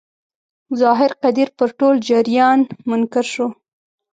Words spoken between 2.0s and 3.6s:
جریان منکر شو.